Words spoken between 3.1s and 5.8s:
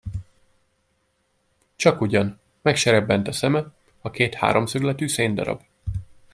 a szeme, a két háromszögletű széndarab.